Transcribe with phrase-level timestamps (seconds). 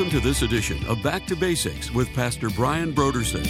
[0.00, 3.46] Welcome to this edition of Back to Basics with Pastor Brian Brodersen.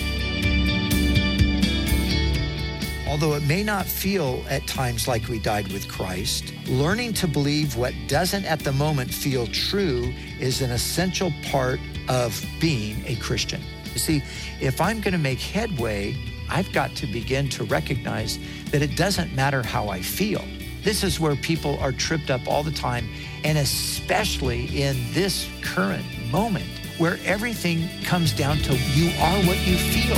[3.06, 7.76] Although it may not feel at times like we died with Christ, learning to believe
[7.76, 11.78] what doesn't at the moment feel true is an essential part
[12.08, 13.62] of being a Christian.
[13.92, 14.20] You see,
[14.60, 16.16] if I'm going to make headway,
[16.48, 18.40] I've got to begin to recognize
[18.72, 20.42] that it doesn't matter how I feel.
[20.82, 23.08] This is where people are tripped up all the time,
[23.44, 26.64] and especially in this current moment
[26.98, 30.16] where everything comes down to you are what you feel.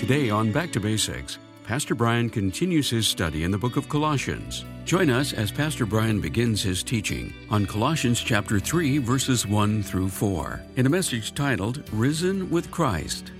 [0.00, 4.64] Today on Back to Basics, Pastor Brian continues his study in the book of Colossians.
[4.84, 10.08] Join us as Pastor Brian begins his teaching on Colossians chapter 3 verses 1 through
[10.08, 13.32] 4 in a message titled Risen with Christ.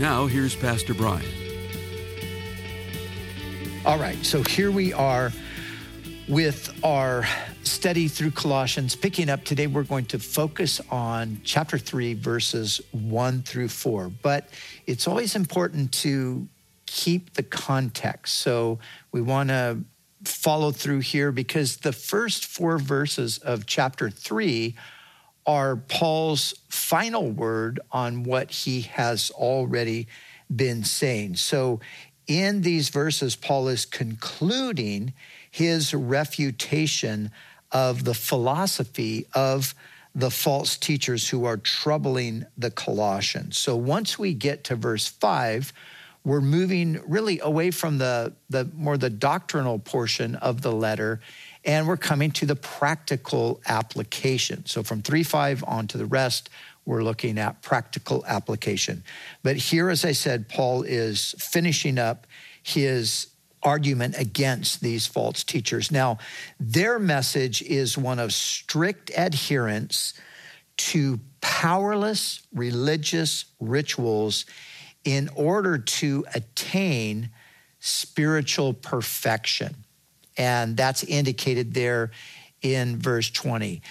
[0.00, 1.30] Now here's Pastor Brian.
[3.84, 5.30] All right, so here we are
[6.26, 7.26] with our
[7.64, 8.96] study through Colossians.
[8.96, 14.10] Picking up today, we're going to focus on chapter 3, verses 1 through 4.
[14.22, 14.48] But
[14.86, 16.48] it's always important to
[16.86, 18.38] keep the context.
[18.38, 18.78] So
[19.12, 19.80] we want to
[20.24, 24.74] follow through here because the first four verses of chapter 3
[25.50, 30.06] are Paul's final word on what he has already
[30.54, 31.34] been saying.
[31.34, 31.80] So
[32.28, 35.12] in these verses, Paul is concluding
[35.50, 37.32] his refutation
[37.72, 39.74] of the philosophy of
[40.14, 43.58] the false teachers who are troubling the Colossians.
[43.58, 45.72] So once we get to verse 5,
[46.22, 51.20] we're moving really away from the, the more the doctrinal portion of the letter
[51.64, 54.66] and we're coming to the practical application.
[54.66, 56.50] So from 3 5 on to the rest,
[56.86, 59.04] we're looking at practical application.
[59.42, 62.26] But here, as I said, Paul is finishing up
[62.62, 63.28] his
[63.62, 65.90] argument against these false teachers.
[65.90, 66.18] Now,
[66.58, 70.14] their message is one of strict adherence
[70.78, 74.46] to powerless religious rituals
[75.04, 77.30] in order to attain
[77.80, 79.84] spiritual perfection.
[80.40, 82.12] And that's indicated there
[82.62, 83.82] in verse 20.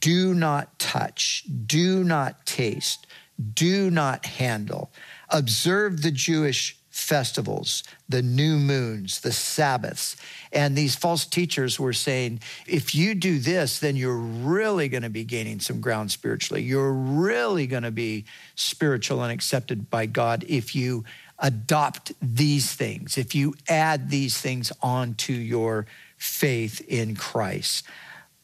[0.00, 3.06] Do not touch, do not taste,
[3.52, 4.90] do not handle.
[5.28, 10.16] Observe the Jewish festivals, the new moons, the Sabbaths.
[10.50, 15.10] And these false teachers were saying, if you do this, then you're really going to
[15.10, 16.62] be gaining some ground spiritually.
[16.62, 18.24] You're really going to be
[18.54, 21.04] spiritual and accepted by God if you
[21.42, 25.86] adopt these things, if you add these things onto your
[26.16, 27.84] faith in Christ.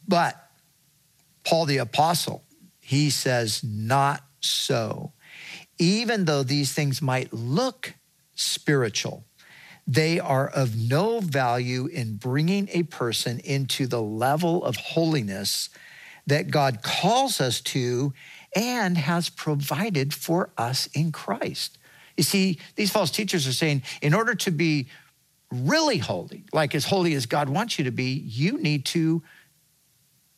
[0.06, 0.34] But
[1.44, 2.42] Paul the Apostle,
[2.80, 5.12] he says, not so.
[5.78, 7.94] Even though these things might look
[8.34, 9.24] spiritual.
[9.86, 15.70] They are of no value in bringing a person into the level of holiness
[16.26, 18.12] that God calls us to
[18.54, 21.78] and has provided for us in Christ.
[22.18, 24.88] You see, these false teachers are saying, in order to be
[25.50, 29.22] really holy, like as holy as God wants you to be, you need to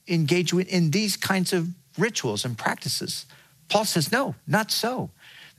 [0.07, 1.69] engage in these kinds of
[1.99, 3.27] rituals and practices.
[3.69, 5.11] Paul says, no, not so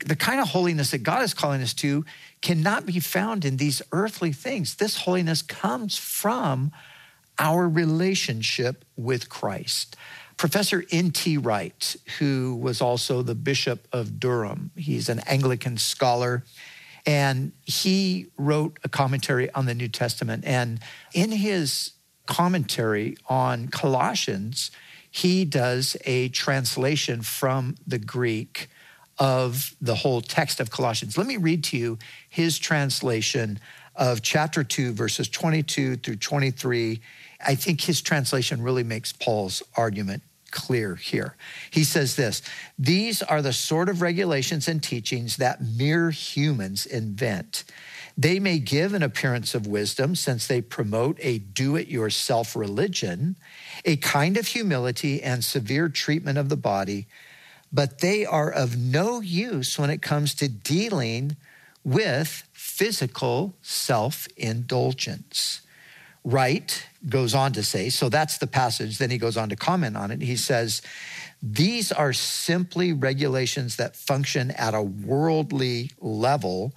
[0.06, 2.06] the kind of holiness that God is calling us to
[2.42, 4.76] cannot be found in these earthly things.
[4.76, 6.72] This holiness comes from
[7.40, 9.96] our relationship with Christ.
[10.42, 11.38] Professor N.T.
[11.38, 16.44] Wright, who was also the Bishop of Durham, he's an Anglican scholar,
[17.06, 20.44] and he wrote a commentary on the New Testament.
[20.44, 20.80] And
[21.14, 21.92] in his
[22.26, 24.72] commentary on Colossians,
[25.12, 28.68] he does a translation from the Greek
[29.20, 31.20] of the whole text of Colossians.
[31.20, 33.60] Let me read to you his translation
[33.96, 37.00] of chapter 2, verses 22 through 23.
[37.46, 41.36] I think his translation really makes Paul's argument clear here.
[41.70, 42.42] He says this
[42.78, 47.64] These are the sort of regulations and teachings that mere humans invent.
[48.18, 53.38] They may give an appearance of wisdom since they promote a do it yourself religion,
[53.86, 57.08] a kind of humility and severe treatment of the body
[57.72, 61.38] but they are of no use when it comes to dealing
[61.84, 65.62] with physical self indulgence.
[66.24, 68.98] Wright goes on to say, so that's the passage.
[68.98, 70.22] Then he goes on to comment on it.
[70.22, 70.82] He says,
[71.42, 76.74] These are simply regulations that function at a worldly level.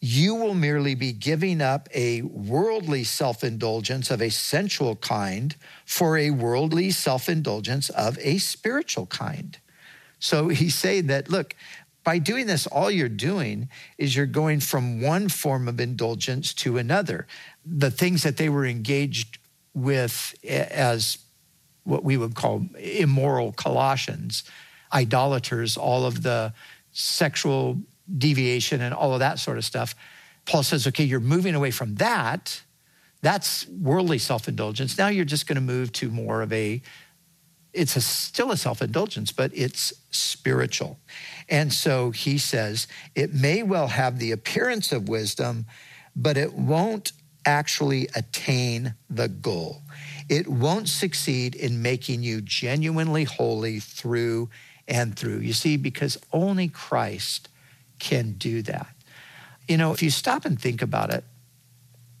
[0.00, 6.16] You will merely be giving up a worldly self indulgence of a sensual kind for
[6.16, 9.58] a worldly self indulgence of a spiritual kind.
[10.20, 11.54] So he's saying that, look,
[12.08, 13.68] by doing this, all you're doing
[13.98, 17.26] is you're going from one form of indulgence to another.
[17.70, 19.38] The things that they were engaged
[19.74, 21.18] with as
[21.84, 24.44] what we would call immoral Colossians,
[24.92, 26.52] idolaters, all of the
[26.92, 27.78] sexual
[28.16, 29.94] deviation and all of that sort of stuff.
[30.46, 32.62] Paul says, okay, you're moving away from that.
[33.20, 34.96] That's worldly self indulgence.
[34.96, 36.80] Now you're just going to move to more of a,
[37.72, 40.98] it's a, still a self indulgence, but it's spiritual.
[41.48, 45.66] And so he says, it may well have the appearance of wisdom,
[46.14, 47.12] but it won't
[47.48, 49.82] actually attain the goal.
[50.28, 54.50] It won't succeed in making you genuinely holy through
[54.86, 55.38] and through.
[55.38, 57.48] You see, because only Christ
[57.98, 58.88] can do that.
[59.66, 61.24] You know, if you stop and think about it,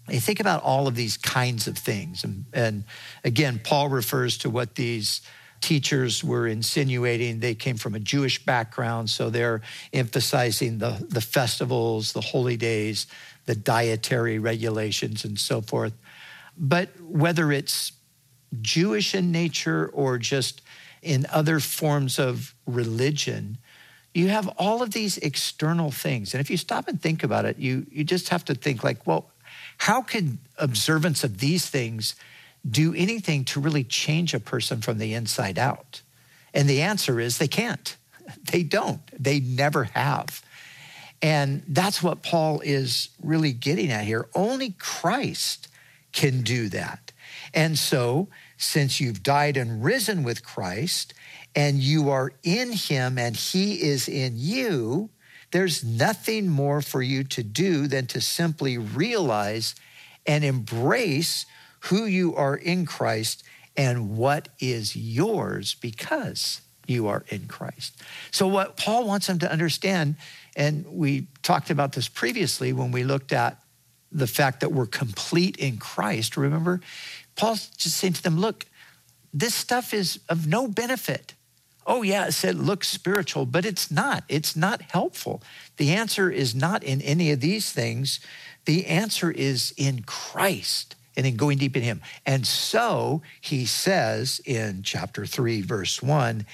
[0.08, 2.24] you think about all of these kinds of things.
[2.24, 2.84] And, and
[3.24, 5.20] again, Paul refers to what these
[5.60, 7.40] teachers were insinuating.
[7.40, 9.60] They came from a Jewish background, so they're
[9.92, 13.06] emphasizing the, the festivals, the holy days,
[13.48, 15.94] the dietary regulations, and so forth.
[16.58, 17.92] But whether it's
[18.60, 20.60] Jewish in nature or just
[21.00, 23.56] in other forms of religion,
[24.12, 26.34] you have all of these external things.
[26.34, 29.06] And if you stop and think about it, you, you just have to think like,
[29.06, 29.30] well,
[29.78, 32.16] how could observance of these things
[32.68, 36.02] do anything to really change a person from the inside out?
[36.52, 37.96] And the answer is they can't.
[38.52, 39.00] They don't.
[39.18, 40.42] They never have.
[41.20, 44.28] And that's what Paul is really getting at here.
[44.34, 45.68] Only Christ
[46.12, 47.12] can do that.
[47.52, 51.14] And so, since you've died and risen with Christ,
[51.54, 55.10] and you are in him and he is in you,
[55.50, 59.74] there's nothing more for you to do than to simply realize
[60.26, 61.46] and embrace
[61.80, 63.42] who you are in Christ
[63.76, 67.96] and what is yours because you are in Christ.
[68.30, 70.16] So, what Paul wants them to understand,
[70.58, 73.62] and we talked about this previously when we looked at
[74.10, 76.80] the fact that we're complete in Christ, remember?
[77.36, 78.66] Paul's just saying to them, look,
[79.32, 81.34] this stuff is of no benefit.
[81.86, 84.24] Oh, yeah, it said look spiritual, but it's not.
[84.28, 85.42] It's not helpful.
[85.76, 88.18] The answer is not in any of these things.
[88.64, 92.02] The answer is in Christ and in going deep in Him.
[92.26, 96.44] And so he says in chapter 3, verse 1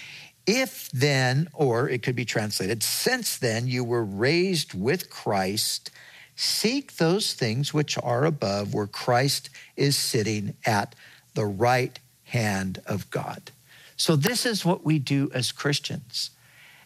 [0.47, 5.91] if then, or it could be translated, since then you were raised with Christ,
[6.37, 10.95] seek those things which are above where Christ is sitting at
[11.35, 13.51] the right hand of God.
[13.97, 16.31] So, this is what we do as Christians.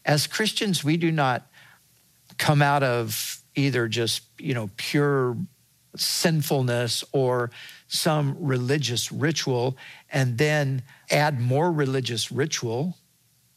[0.04, 1.46] As Christians, we do not
[2.36, 5.36] come out of either just, you know, pure
[5.96, 7.50] sinfulness or
[7.88, 9.76] some religious ritual
[10.12, 12.96] and then add more religious ritual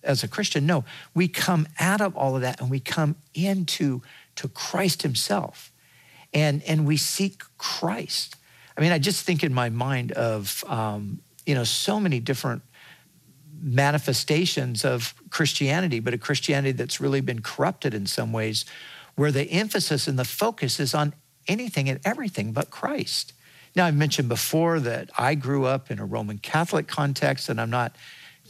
[0.04, 0.66] as a Christian.
[0.66, 0.84] No,
[1.14, 4.02] we come out of all of that and we come into
[4.36, 5.72] to Christ himself
[6.34, 8.36] and, and we seek Christ.
[8.78, 12.62] I mean, I just think in my mind of, um, you know, so many different
[13.62, 18.66] manifestations of Christianity, but a Christianity that's really been corrupted in some ways,
[19.16, 21.14] where the emphasis and the focus is on
[21.48, 23.34] anything and everything but Christ.
[23.76, 27.70] Now, I mentioned before that I grew up in a Roman Catholic context, and I'm
[27.70, 27.96] not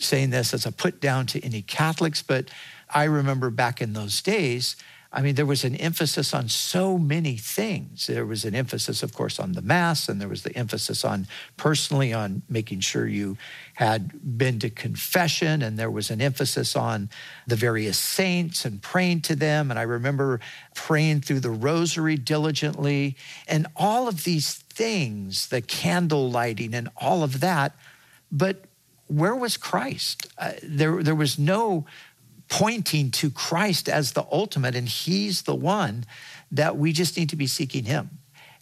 [0.03, 2.49] saying this as a put down to any Catholics, but
[2.89, 4.75] I remember back in those days,
[5.13, 8.07] I mean, there was an emphasis on so many things.
[8.07, 11.27] There was an emphasis, of course, on the Mass, and there was the emphasis on
[11.57, 13.37] personally on making sure you
[13.73, 17.09] had been to confession, and there was an emphasis on
[17.45, 19.69] the various saints and praying to them.
[19.69, 20.39] And I remember
[20.75, 23.17] praying through the rosary diligently,
[23.49, 27.75] and all of these things, the candle lighting and all of that.
[28.31, 28.63] But
[29.11, 30.27] where was Christ?
[30.37, 31.85] Uh, there, there was no
[32.47, 36.05] pointing to Christ as the ultimate, and He's the one
[36.51, 38.09] that we just need to be seeking Him.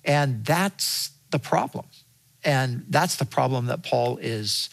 [0.04, 1.86] And that's the problem.
[2.44, 4.70] And that's the problem that Paul is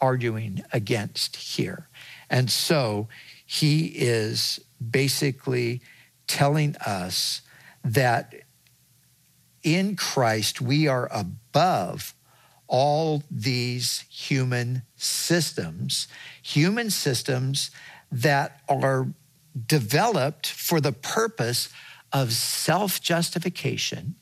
[0.00, 1.88] arguing against here.
[2.28, 3.08] And so
[3.44, 4.60] he is
[4.90, 5.82] basically
[6.26, 7.42] telling us
[7.84, 8.34] that
[9.62, 12.14] in Christ we are above
[12.70, 16.06] all these human systems,
[16.40, 17.72] human systems
[18.12, 19.08] that are
[19.66, 21.68] developed for the purpose
[22.12, 24.14] of self justification,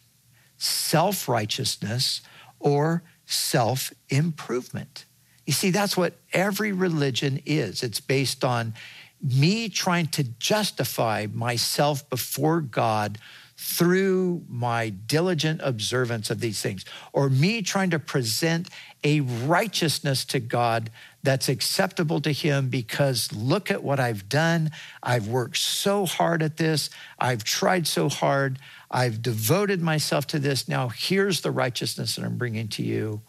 [0.56, 2.22] self righteousness,
[2.58, 5.04] or self improvement.
[5.46, 7.82] You see, that's what every religion is.
[7.82, 8.74] It's based on
[9.22, 13.18] me trying to justify myself before God
[13.60, 18.68] through my diligent observance of these things, or me trying to present
[19.02, 20.90] a righteousness to God
[21.24, 24.70] that's acceptable to him because look at what I've done.
[25.02, 26.88] I've worked so hard at this.
[27.18, 28.60] I've tried so hard.
[28.92, 30.68] I've devoted myself to this.
[30.68, 33.22] Now here's the righteousness that I'm bringing to you.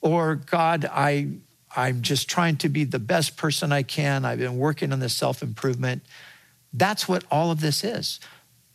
[0.00, 1.28] Or God, I
[1.76, 4.24] I'm just trying to be the best person I can.
[4.24, 6.02] I've been working on this self-improvement.
[6.72, 8.20] That's what all of this is.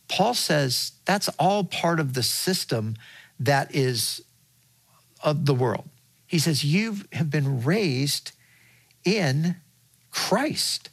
[0.08, 2.96] Paul says that's all part of the system
[3.40, 4.22] that is
[5.22, 5.88] of the world.
[6.26, 8.32] He says you have been raised
[9.04, 9.56] in
[10.10, 10.90] Christ.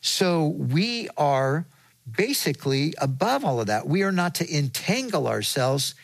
[0.00, 1.66] So we are
[2.10, 3.86] basically above all of that.
[3.86, 5.94] We are not to entangle ourselves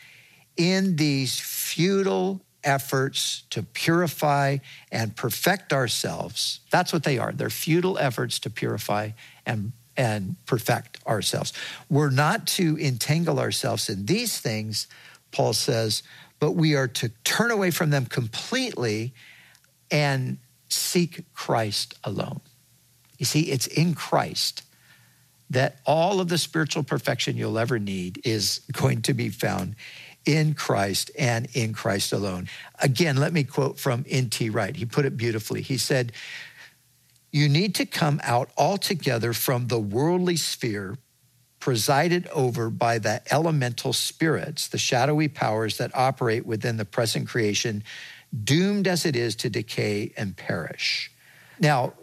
[0.57, 4.57] in these futile efforts to purify
[4.91, 6.59] and perfect ourselves.
[6.71, 7.31] That's what they are.
[7.31, 9.11] They're futile efforts to purify
[9.45, 11.53] and, and perfect ourselves.
[11.89, 14.87] We're not to entangle ourselves in these things,
[15.31, 16.03] Paul says,
[16.39, 19.13] but we are to turn away from them completely
[19.89, 20.37] and
[20.69, 22.41] seek Christ alone.
[23.17, 24.63] You see, it's in Christ
[25.49, 29.75] that all of the spiritual perfection you'll ever need is going to be found
[30.25, 32.49] in Christ and in Christ alone.
[32.81, 34.49] Again, let me quote from N.T.
[34.49, 34.75] Wright.
[34.75, 35.61] He put it beautifully.
[35.61, 36.11] He said,
[37.35, 40.97] You need to come out altogether from the worldly sphere
[41.59, 47.83] presided over by the elemental spirits, the shadowy powers that operate within the present creation
[48.45, 51.11] doomed as it is to decay and perish.
[51.59, 51.95] Now,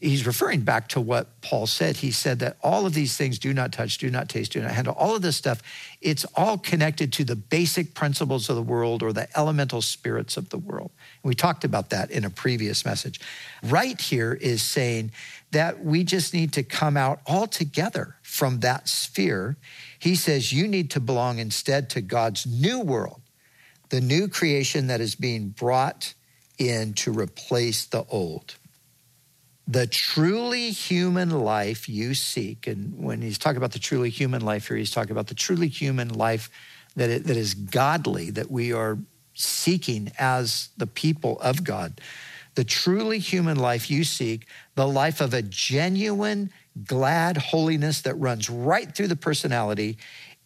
[0.00, 1.98] he's referring back to what Paul said.
[1.98, 4.72] He said that all of these things do not touch, do not taste, do not
[4.72, 5.62] handle, all of this stuff,
[6.00, 10.48] it's all connected to the basic principles of the world or the elemental spirits of
[10.48, 10.90] the world.
[11.22, 13.20] And We talked about that in a previous message.
[13.62, 15.12] Wright here is saying
[15.52, 19.56] that we just need to come out altogether from that sphere.
[19.98, 23.20] He says you need to belong instead to God's new world
[23.90, 26.14] the new creation that is being brought
[26.58, 28.54] in to replace the old.
[29.70, 34.66] The truly human life you seek, and when he's talking about the truly human life
[34.66, 36.50] here, he's talking about the truly human life
[36.96, 38.98] that, it, that is godly, that we are
[39.34, 42.00] seeking as the people of God.
[42.56, 46.50] The truly human life you seek, the life of a genuine,
[46.84, 49.98] glad holiness that runs right through the personality,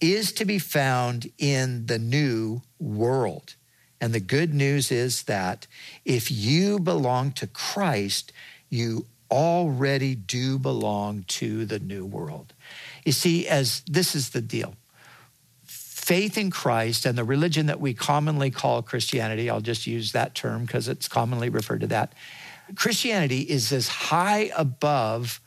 [0.02, 3.54] is to be found in the new world.
[4.02, 5.66] And the good news is that
[6.04, 8.30] if you belong to Christ,
[8.68, 12.52] you already do belong to the new world.
[13.04, 14.74] You see, as this is the deal
[15.64, 20.34] faith in Christ and the religion that we commonly call Christianity, I'll just use that
[20.34, 22.12] term because it's commonly referred to that.
[22.76, 25.40] Christianity is as high above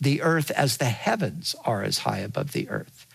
[0.00, 3.06] the earth as the heavens are as high above the earth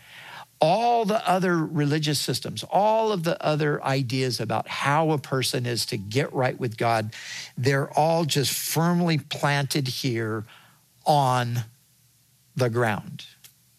[0.60, 5.86] all the other religious systems, all of the other ideas about how a person is
[5.88, 7.14] to get right with God,
[7.58, 10.46] they're all just firmly planted here
[11.06, 11.60] on
[12.56, 13.26] the ground.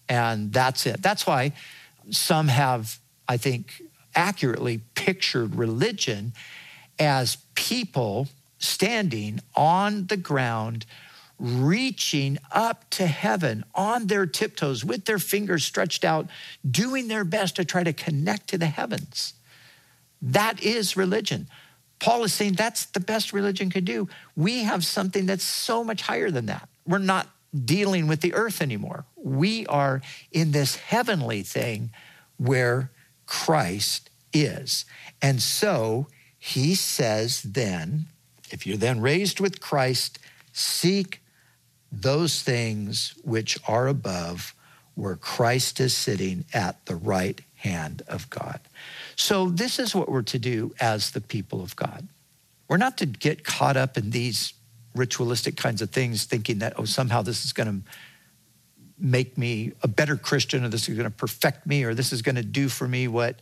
[0.09, 1.03] And that's it.
[1.03, 1.53] That's why
[2.11, 3.83] some have, I think,
[4.15, 6.33] accurately pictured religion
[6.99, 10.87] as people standing on the ground
[11.39, 16.27] reaching up to heaven on their tiptoes with their fingers stretched out,
[16.69, 19.35] doing their best to try to connect to the heavens.
[20.21, 21.49] That is religion.
[22.01, 24.09] Paul is saying that's the best religion could do.
[24.37, 26.69] We have something that's so much higher than that.
[26.87, 27.29] We're not
[27.65, 29.05] dealing with the earth anymore.
[29.17, 30.03] We are
[30.33, 31.91] in this heavenly thing
[32.37, 32.91] where
[33.27, 34.85] Christ is.
[35.21, 36.07] And so
[36.39, 38.07] he says then,
[38.51, 40.19] if you're then raised with Christ,
[40.53, 41.21] seek
[41.91, 44.55] those things which are above,
[44.95, 48.61] where Christ is sitting at the right hand of God.
[49.17, 52.09] So, this is what we're to do as the people of God.
[52.69, 54.53] We're not to get caught up in these
[54.95, 57.91] ritualistic kinds of things, thinking that, oh, somehow this is going to
[58.99, 62.21] make me a better Christian, or this is going to perfect me, or this is
[62.21, 63.37] going to do for me what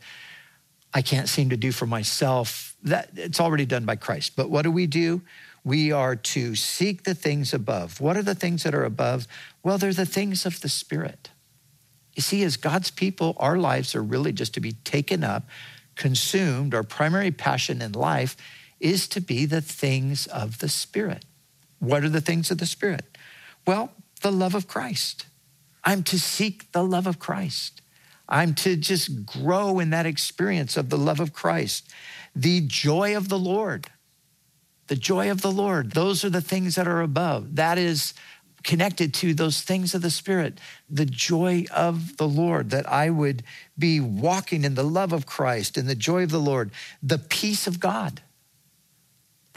[0.93, 2.75] I can't seem to do for myself.
[2.83, 4.35] That it's already done by Christ.
[4.35, 5.21] But what do we do?
[5.67, 7.99] We are to seek the things above.
[7.99, 9.27] What are the things that are above?
[9.63, 11.29] Well, they're the things of the Spirit.
[12.15, 15.43] You see, as God's people, our lives are really just to be taken up,
[15.95, 16.73] consumed.
[16.73, 18.37] Our primary passion in life
[18.79, 21.25] is to be the things of the Spirit.
[21.79, 23.17] What are the things of the Spirit?
[23.67, 25.25] Well, the love of Christ.
[25.83, 27.81] I'm to seek the love of Christ.
[28.29, 31.91] I'm to just grow in that experience of the love of Christ,
[32.33, 33.87] the joy of the Lord
[34.87, 35.91] the joy of the Lord.
[35.91, 37.55] Those are the things that are above.
[37.55, 38.13] That is
[38.63, 43.43] connected to those things of the Spirit, the joy of the Lord, that I would
[43.77, 47.67] be walking in the love of Christ, in the joy of the Lord, the peace
[47.67, 48.21] of God.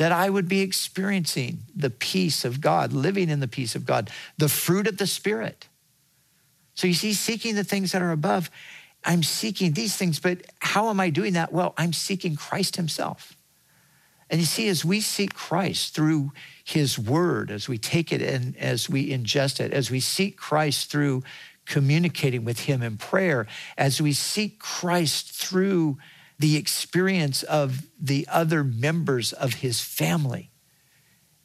[0.00, 4.10] that I would be experiencing the peace of God, living in the peace of God,
[4.38, 5.68] the fruit of the Spirit.
[6.74, 8.50] So you see, seeking the things that are above,
[9.04, 11.52] I'm seeking these things, but how am I doing that?
[11.52, 13.36] Well, I'm seeking Christ Himself.
[14.30, 16.30] And you see, as we seek Christ through
[16.64, 20.90] His Word, as we take it and as we ingest it, as we seek Christ
[20.90, 21.24] through
[21.66, 25.98] communicating with Him in prayer, as we seek Christ through
[26.38, 30.50] the experience of the other members of His family,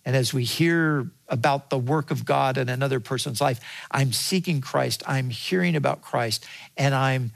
[0.06, 4.62] and as we hear about the work of God in another person's life, I'm seeking
[4.62, 6.46] Christ, I'm hearing about Christ,
[6.77, 7.32] and I'm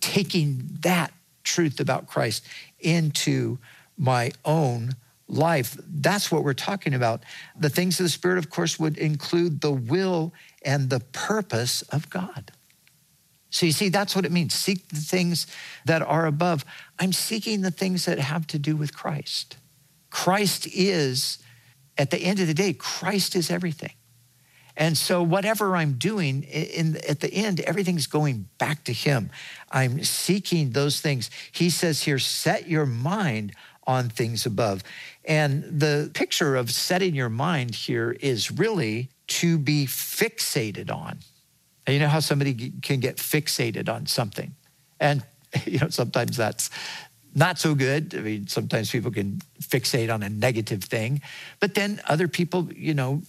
[0.00, 2.46] taking that truth about Christ
[2.78, 3.58] into
[4.02, 4.96] my own
[5.28, 5.78] life.
[5.88, 7.22] That's what we're talking about.
[7.58, 12.10] The things of the Spirit, of course, would include the will and the purpose of
[12.10, 12.50] God.
[13.50, 14.54] So you see, that's what it means.
[14.54, 15.46] Seek the things
[15.84, 16.64] that are above.
[16.98, 19.56] I'm seeking the things that have to do with Christ.
[20.10, 21.38] Christ is,
[21.96, 23.92] at the end of the day, Christ is everything.
[24.74, 29.30] And so, whatever I'm doing, in, at the end, everything's going back to Him.
[29.70, 31.30] I'm seeking those things.
[31.52, 33.52] He says here, set your mind
[33.86, 34.82] on things above.
[35.24, 41.18] And the picture of setting your mind here is really to be fixated on.
[41.86, 44.54] And you know how somebody can get fixated on something?
[45.00, 45.24] And,
[45.66, 46.70] you know, sometimes that's
[47.34, 48.14] not so good.
[48.14, 51.22] I mean, sometimes people can fixate on a negative thing,
[51.60, 53.22] but then other people, you know,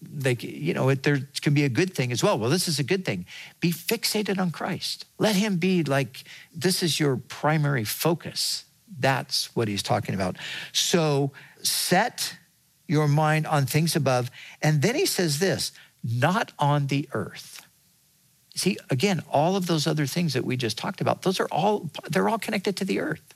[0.00, 2.38] they, you know, it, there can be a good thing as well.
[2.38, 3.24] Well, this is a good thing.
[3.60, 5.04] Be fixated on Christ.
[5.18, 8.64] Let him be like, this is your primary focus.
[8.98, 10.36] That's what he's talking about.
[10.72, 11.32] So
[11.62, 12.36] set
[12.86, 14.30] your mind on things above.
[14.60, 15.72] And then he says this
[16.04, 17.66] not on the earth.
[18.54, 21.90] See, again, all of those other things that we just talked about, those are all,
[22.10, 23.34] they're all connected to the earth.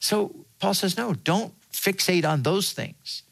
[0.00, 3.22] So Paul says, no, don't fixate on those things.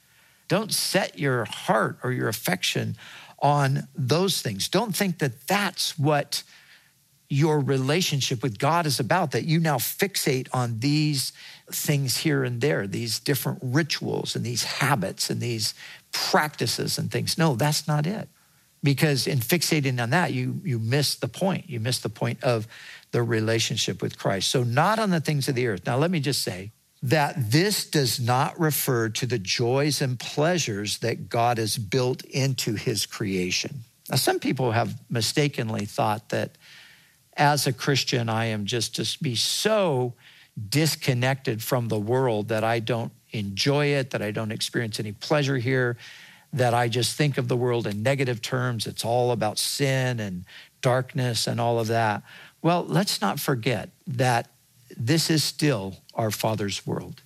[0.46, 2.96] Don't set your heart or your affection
[3.40, 4.68] on those things.
[4.68, 6.42] Don't think that that's what
[7.28, 11.32] your relationship with God is about, that you now fixate on these
[11.70, 15.74] things here and there, these different rituals and these habits and these
[16.12, 17.36] practices and things.
[17.36, 18.28] No, that's not it.
[18.82, 21.68] Because in fixating on that, you, you miss the point.
[21.68, 22.66] You miss the point of
[23.10, 24.50] the relationship with Christ.
[24.50, 25.84] So, not on the things of the earth.
[25.84, 26.70] Now, let me just say,
[27.02, 32.74] that this does not refer to the joys and pleasures that God has built into
[32.74, 33.84] his creation.
[34.10, 36.58] Now, some people have mistakenly thought that
[37.38, 40.14] as a Christian, I am just to be so
[40.68, 45.56] disconnected from the world that I don't enjoy it, that I don't experience any pleasure
[45.56, 45.96] here,
[46.52, 48.86] that I just think of the world in negative terms.
[48.86, 50.44] It's all about sin and
[50.80, 52.22] darkness and all of that.
[52.60, 54.50] Well, let's not forget that
[54.96, 57.22] this is still our Father's world.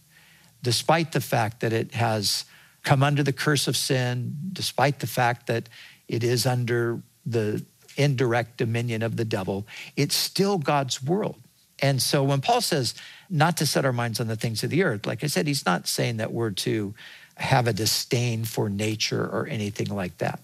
[0.62, 2.44] Despite the fact that it has
[2.82, 5.68] come under the curse of sin, despite the fact that
[6.08, 7.64] it is under the
[7.96, 11.36] indirect dominion of the devil, it's still God's world.
[11.80, 12.94] And so when Paul says
[13.28, 15.66] not to set our minds on the things of the earth, like I said, he's
[15.66, 16.94] not saying that we're to
[17.36, 20.40] have a disdain for nature or anything like that.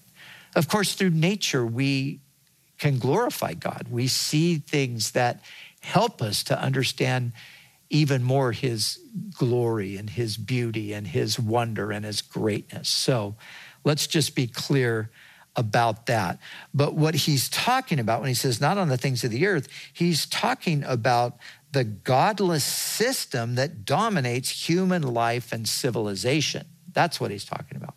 [0.55, 2.19] Of course, through nature, we
[2.77, 3.87] can glorify God.
[3.89, 5.41] We see things that
[5.81, 7.31] help us to understand
[7.89, 8.99] even more his
[9.37, 12.89] glory and his beauty and his wonder and his greatness.
[12.89, 13.35] So
[13.83, 15.09] let's just be clear
[15.59, 16.39] about that.
[16.73, 19.67] But what he's talking about when he says not on the things of the earth,
[19.93, 21.37] he's talking about
[21.71, 26.65] the godless system that dominates human life and civilization.
[26.93, 27.93] That's what he's talking about.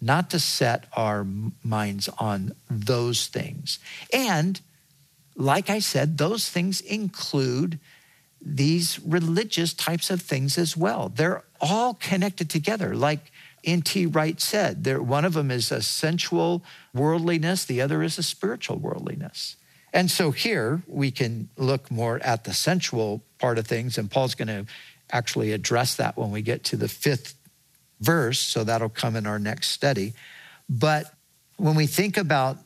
[0.00, 1.26] Not to set our
[1.62, 3.78] minds on those things.
[4.12, 4.60] And
[5.36, 7.78] like I said, those things include
[8.40, 11.12] these religious types of things as well.
[11.14, 12.94] They're all connected together.
[12.94, 13.32] Like
[13.64, 14.06] N.T.
[14.06, 16.62] Wright said, there, one of them is a sensual
[16.94, 19.56] worldliness, the other is a spiritual worldliness.
[19.92, 24.34] And so here we can look more at the sensual part of things, and Paul's
[24.34, 24.66] going to
[25.10, 27.34] actually address that when we get to the fifth
[28.00, 30.12] verse, so that'll come in our next study.
[30.68, 31.12] But
[31.56, 32.58] when we think about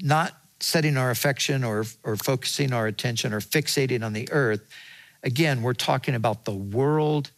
[0.00, 4.68] not setting our affection or, or focusing our attention or fixating on the earth,
[5.22, 7.30] again, we're talking about the world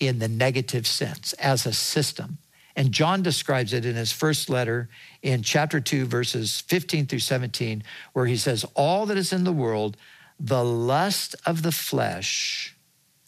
[0.00, 2.38] in the negative sense as a system.
[2.74, 4.88] And John describes it in his first letter
[5.22, 7.82] in chapter 2, verses 15 through 17,
[8.14, 9.96] where he says, All that is in the world,
[10.38, 12.74] the lust of the flesh,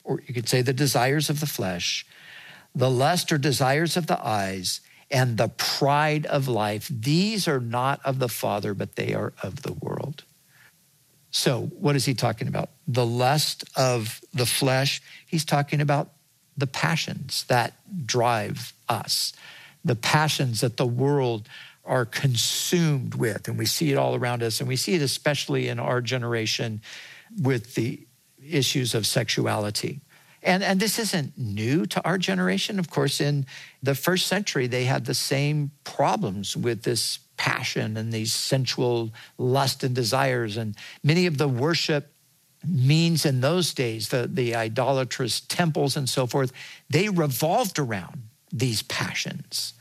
[0.04, 2.06] or you could say the desires of the flesh,
[2.74, 4.80] the lust or desires of the eyes,
[5.10, 9.62] and the pride of life, these are not of the Father, but they are of
[9.62, 10.24] the world.
[11.30, 12.70] So, what is he talking about?
[12.88, 15.02] The lust of the flesh.
[15.26, 16.12] He's talking about
[16.62, 17.74] the passions that
[18.06, 19.32] drive us,
[19.84, 21.48] the passions that the world
[21.84, 23.48] are consumed with.
[23.48, 24.60] And we see it all around us.
[24.60, 26.80] And we see it especially in our generation
[27.42, 28.06] with the
[28.48, 30.02] issues of sexuality.
[30.40, 32.78] And, and this isn't new to our generation.
[32.78, 33.44] Of course, in
[33.82, 39.82] the first century, they had the same problems with this passion and these sensual lust
[39.82, 40.56] and desires.
[40.56, 42.11] And many of the worship
[42.66, 46.52] means in those days, the, the idolatrous temples and so forth,
[46.88, 48.22] they revolved around
[48.52, 49.74] these passions.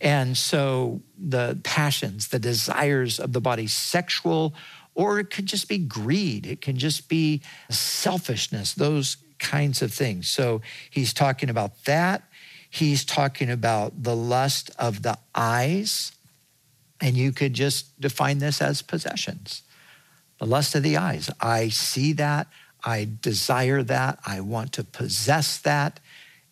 [0.00, 4.54] And so the passions, the desires of the body, sexual,
[4.94, 10.28] or it could just be greed, it can just be selfishness, those kinds of things.
[10.28, 12.22] So he's talking about that.
[12.70, 16.12] He's talking about the lust of the eyes.
[17.00, 19.62] And you could just define this as possessions.
[20.44, 21.30] The lust of the eyes.
[21.40, 22.48] I see that.
[22.84, 24.18] I desire that.
[24.26, 26.00] I want to possess that.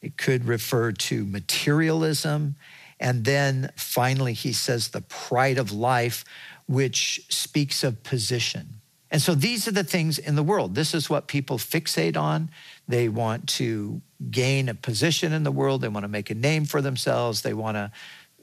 [0.00, 2.54] It could refer to materialism.
[2.98, 6.24] And then finally, he says the pride of life,
[6.66, 8.80] which speaks of position.
[9.10, 10.74] And so these are the things in the world.
[10.74, 12.48] This is what people fixate on.
[12.88, 14.00] They want to
[14.30, 17.52] gain a position in the world, they want to make a name for themselves, they
[17.52, 17.90] want to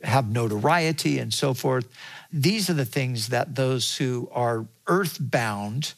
[0.03, 1.87] have notoriety and so forth.
[2.31, 5.93] These are the things that those who are earthbound,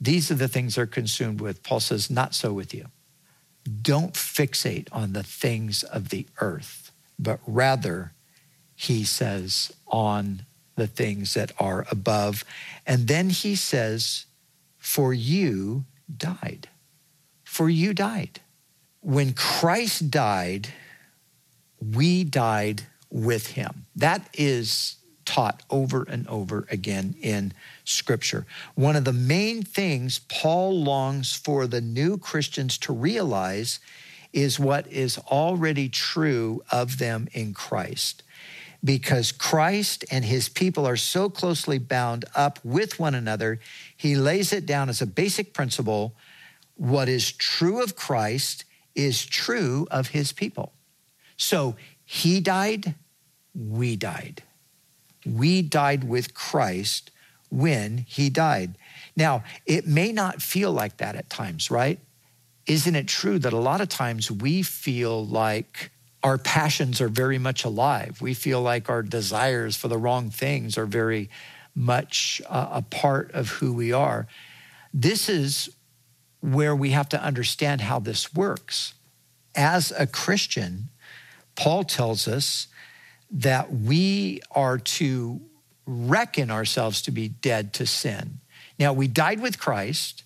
[0.00, 1.62] these are the things they're consumed with.
[1.62, 2.86] Paul says, not so with you.
[3.82, 8.12] Don't fixate on the things of the earth, but rather,
[8.74, 10.44] he says, on
[10.76, 12.44] the things that are above.
[12.86, 14.26] And then he says,
[14.76, 16.68] For you died.
[17.44, 18.40] For you died.
[19.00, 20.68] When Christ died,
[21.80, 22.82] we died
[23.14, 23.86] with him.
[23.94, 27.52] That is taught over and over again in
[27.84, 28.44] Scripture.
[28.74, 33.78] One of the main things Paul longs for the new Christians to realize
[34.32, 38.24] is what is already true of them in Christ.
[38.84, 43.60] Because Christ and his people are so closely bound up with one another,
[43.96, 46.16] he lays it down as a basic principle
[46.74, 48.64] what is true of Christ
[48.96, 50.72] is true of his people.
[51.36, 52.94] So he died,
[53.54, 54.42] we died.
[55.26, 57.10] We died with Christ
[57.50, 58.76] when he died.
[59.16, 62.00] Now, it may not feel like that at times, right?
[62.66, 65.90] Isn't it true that a lot of times we feel like
[66.22, 68.20] our passions are very much alive?
[68.20, 71.30] We feel like our desires for the wrong things are very
[71.74, 74.26] much uh, a part of who we are.
[74.92, 75.70] This is
[76.40, 78.94] where we have to understand how this works.
[79.54, 80.88] As a Christian,
[81.56, 82.68] Paul tells us
[83.34, 85.40] that we are to
[85.86, 88.38] reckon ourselves to be dead to sin.
[88.78, 90.22] Now, we died with Christ,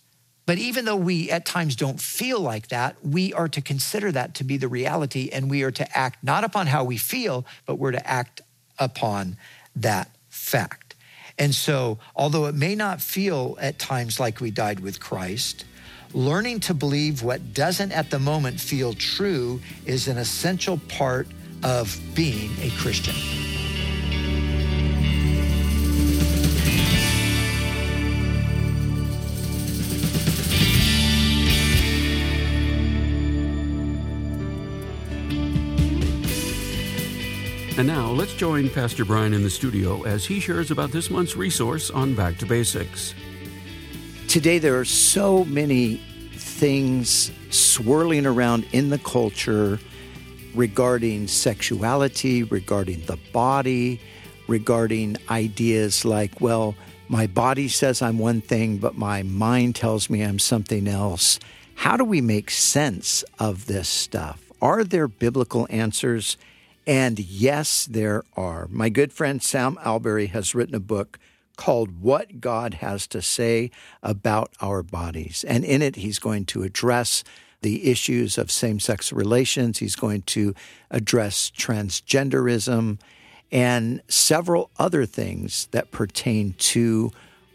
[0.46, 4.34] but even though we at times don't feel like that, we are to consider that
[4.36, 7.76] to be the reality and we are to act not upon how we feel, but
[7.76, 8.40] we're to act
[8.78, 9.36] upon
[9.76, 10.94] that fact.
[11.38, 15.64] And so, although it may not feel at times like we died with Christ,
[16.12, 21.28] learning to believe what doesn't at the moment feel true is an essential part
[21.62, 23.14] of being a Christian.
[37.78, 41.36] And now let's join Pastor Brian in the studio as he shares about this month's
[41.36, 43.14] resource on Back to Basics.
[44.26, 46.00] Today, there are so many
[46.32, 49.78] things swirling around in the culture
[50.54, 54.00] regarding sexuality, regarding the body,
[54.46, 56.74] regarding ideas like, well,
[57.08, 61.38] my body says I'm one thing, but my mind tells me I'm something else.
[61.74, 64.50] How do we make sense of this stuff?
[64.60, 66.36] Are there biblical answers?
[66.86, 68.66] And yes, there are.
[68.70, 71.18] My good friend Sam Allberry has written a book
[71.56, 73.70] called What God Has to Say
[74.02, 75.44] About Our Bodies.
[75.46, 77.24] And in it, he's going to address
[77.62, 80.54] the issues of same sex relations, he's going to
[80.90, 83.00] address transgenderism
[83.50, 87.10] and several other things that pertain to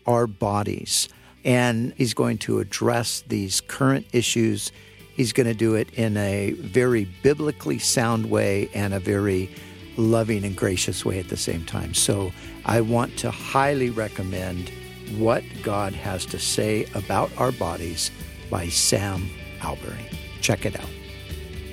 [0.05, 1.07] our bodies.
[1.45, 4.71] And he's going to address these current issues
[5.13, 9.49] He's going to do it in a very biblically sound way and a very
[9.95, 11.93] loving and gracious way at the same time.
[11.93, 12.31] So
[12.65, 14.71] I want to highly recommend
[15.17, 18.09] What God Has to Say About Our Bodies
[18.49, 19.29] by Sam
[19.63, 20.09] Allberry.
[20.41, 20.89] Check it out.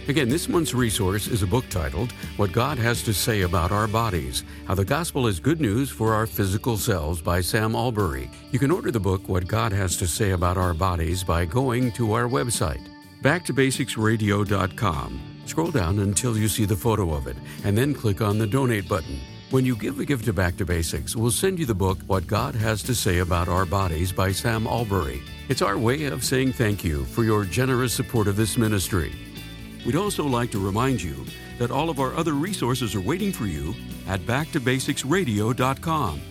[0.08, 3.86] Again, this month's resource is a book titled What God Has to Say About Our
[3.86, 8.28] Bodies How the Gospel is Good News for Our Physical Selves by Sam Allberry.
[8.50, 11.92] You can order the book What God Has to Say About Our Bodies by going
[11.92, 12.84] to our website
[13.22, 15.20] backtobasicsradio.com.
[15.44, 18.88] Scroll down until you see the photo of it, and then click on the donate
[18.88, 19.20] button.
[19.50, 22.28] When you give a gift to Back to Basics, we'll send you the book What
[22.28, 25.22] God Has to Say About Our Bodies by Sam Allberry.
[25.48, 29.12] It's our way of saying thank you for your generous support of this ministry.
[29.84, 31.26] We'd also like to remind you
[31.58, 33.74] that all of our other resources are waiting for you
[34.06, 36.20] at backtobasicsradio.com